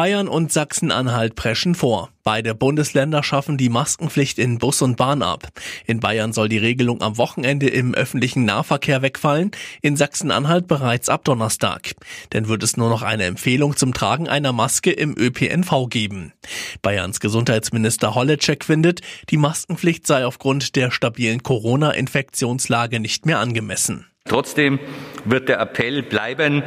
Bayern 0.00 0.28
und 0.28 0.50
Sachsen-Anhalt 0.50 1.34
preschen 1.34 1.74
vor. 1.74 2.08
Beide 2.24 2.54
Bundesländer 2.54 3.22
schaffen 3.22 3.58
die 3.58 3.68
Maskenpflicht 3.68 4.38
in 4.38 4.56
Bus 4.56 4.80
und 4.80 4.96
Bahn 4.96 5.20
ab. 5.20 5.48
In 5.84 6.00
Bayern 6.00 6.32
soll 6.32 6.48
die 6.48 6.56
Regelung 6.56 7.02
am 7.02 7.18
Wochenende 7.18 7.68
im 7.68 7.92
öffentlichen 7.92 8.46
Nahverkehr 8.46 9.02
wegfallen, 9.02 9.50
in 9.82 9.98
Sachsen-Anhalt 9.98 10.68
bereits 10.68 11.10
ab 11.10 11.26
Donnerstag. 11.26 11.90
Denn 12.32 12.48
wird 12.48 12.62
es 12.62 12.78
nur 12.78 12.88
noch 12.88 13.02
eine 13.02 13.24
Empfehlung 13.24 13.76
zum 13.76 13.92
Tragen 13.92 14.26
einer 14.26 14.54
Maske 14.54 14.90
im 14.90 15.14
ÖPNV 15.18 15.90
geben. 15.90 16.32
Bayerns 16.80 17.20
Gesundheitsminister 17.20 18.14
Holleczek 18.14 18.64
findet, 18.64 19.02
die 19.28 19.36
Maskenpflicht 19.36 20.06
sei 20.06 20.24
aufgrund 20.24 20.76
der 20.76 20.92
stabilen 20.92 21.42
Corona-Infektionslage 21.42 23.00
nicht 23.00 23.26
mehr 23.26 23.38
angemessen. 23.38 24.06
Trotzdem 24.24 24.78
wird 25.26 25.50
der 25.50 25.60
Appell 25.60 26.02
bleiben, 26.02 26.62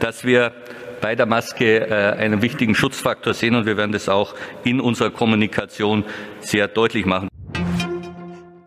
dass 0.00 0.24
wir 0.24 0.54
bei 1.00 1.14
der 1.14 1.26
Maske 1.26 1.88
äh, 1.88 2.12
einen 2.18 2.42
wichtigen 2.42 2.74
Schutzfaktor 2.74 3.34
sehen 3.34 3.54
und 3.54 3.66
wir 3.66 3.76
werden 3.76 3.92
das 3.92 4.08
auch 4.08 4.34
in 4.64 4.80
unserer 4.80 5.10
Kommunikation 5.10 6.04
sehr 6.40 6.68
deutlich 6.68 7.06
machen. 7.06 7.28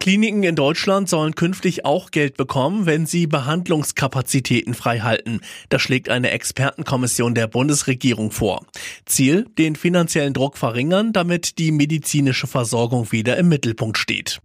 Kliniken 0.02 0.42
in 0.42 0.56
Deutschland 0.56 1.08
sollen 1.10 1.36
künftig 1.36 1.86
auch 1.86 2.10
Geld 2.10 2.36
bekommen, 2.36 2.88
wenn 2.88 3.06
sie 3.06 3.28
Behandlungskapazitäten 3.28 4.74
freihalten. 4.74 5.42
Das 5.70 5.84
schlägt 5.84 6.10
eine 6.10 6.32
Expertenkommission 6.32 7.36
der 7.36 7.46
Bundesregierung 7.46 8.32
vor. 8.32 8.66
Ziel, 9.06 9.46
den 9.60 9.76
finanziellen 9.76 10.34
Druck 10.34 10.58
verringern, 10.58 11.14
damit 11.14 11.60
die 11.60 11.72
medizinische 11.72 12.48
Versorgung 12.48 13.12
wieder 13.12 13.38
im 13.38 13.48
Mittelpunkt 13.50 14.00
steht. 14.00 14.42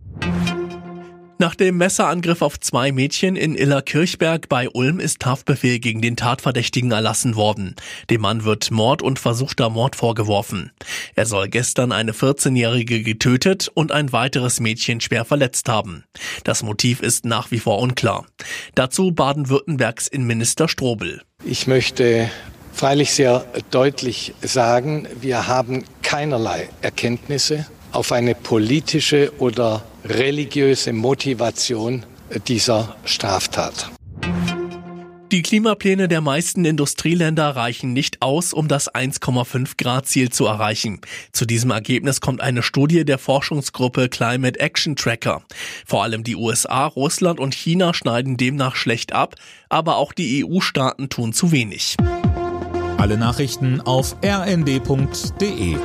Nach 1.39 1.55
dem 1.55 1.77
Messerangriff 1.77 2.41
auf 2.41 2.59
zwei 2.59 2.93
Mädchen 2.93 3.37
in 3.37 3.57
Illerkirchberg 3.57 4.49
bei 4.49 4.71
Ulm 4.71 5.01
ist 5.01 5.27
Haftbefehl 5.27 5.81
gegen 5.81 6.01
den 6.01 6.17
Tatverdächtigen 6.17 6.93
erlassen 6.93 7.37
worden. 7.37 7.77
Dem 8.09 8.23
Mann 8.23 8.45
wird 8.45 8.71
Mord 8.71 9.03
und 9.03 9.19
versuchter 9.19 9.69
Mord 9.69 9.97
vorgeworfen. 9.97 10.73
Er 11.15 11.27
soll 11.27 11.49
gestern 11.49 11.93
eine 11.93 12.13
14-Jährige 12.13 13.03
getötet 13.03 13.71
und 13.75 13.93
ein 13.93 14.13
weiteres 14.13 14.61
Mädchen 14.61 15.03
schwer 15.03 15.27
verletzt 15.27 15.69
haben. 15.69 16.05
Das 16.45 16.63
Motiv 16.63 17.03
ist 17.03 17.27
nach 17.27 17.51
wie 17.51 17.61
vor 17.61 17.81
unklar. 17.81 18.25
Dazu 18.75 19.13
Baden-Württembergs 19.13 20.09
Innenminister 20.09 20.69
Strobel. 20.69 21.21
Ich 21.45 21.67
möchte 21.67 22.31
freilich 22.73 23.13
sehr 23.13 23.45
deutlich 23.71 24.33
sagen, 24.41 25.07
wir 25.21 25.47
haben 25.47 25.85
keinerlei 26.03 26.71
Erkenntnisse 26.81 27.67
auf 27.93 28.13
eine 28.13 28.35
politische 28.35 29.33
oder 29.39 29.83
religiöse 30.09 30.93
Motivation 30.93 32.05
dieser 32.47 32.97
Straftat. 33.05 33.91
Die 35.33 35.43
Klimapläne 35.43 36.07
der 36.07 36.21
meisten 36.21 36.65
Industrieländer 36.65 37.57
reichen 37.57 37.93
nicht 37.93 38.23
aus, 38.23 38.53
um 38.53 38.69
das 38.69 38.95
1,5 38.95 39.73
Grad 39.77 40.07
Ziel 40.07 40.31
zu 40.31 40.47
erreichen. 40.47 41.01
Zu 41.33 41.47
diesem 41.47 41.73
Ergebnis 41.73 42.21
kommt 42.21 42.41
eine 42.41 42.63
Studie 42.63 43.05
der 43.05 43.19
Forschungsgruppe 43.19 44.09
Climate 44.09 44.61
Action 44.61 44.95
Tracker. 44.95 45.43
Vor 45.85 46.05
allem 46.05 46.23
die 46.23 46.37
USA, 46.37 46.87
Russland 46.87 47.41
und 47.41 47.55
China 47.55 47.93
schneiden 47.93 48.37
demnach 48.37 48.77
schlecht 48.77 49.13
ab, 49.13 49.35
aber 49.69 49.97
auch 49.97 50.13
die 50.13 50.45
EU-Staaten 50.45 51.09
tun 51.09 51.33
zu 51.33 51.51
wenig. 51.51 51.97
Alle 52.97 53.19
Nachrichten 53.19 53.81
auf 53.81 54.17
rnd.de 54.25 55.77